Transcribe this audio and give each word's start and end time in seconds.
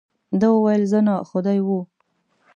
ده 0.39 0.47
وویل، 0.51 0.83
زه 0.91 0.99
نه، 1.07 1.15
خو 1.27 1.37
دی 1.45 1.59
وو. 1.65 1.79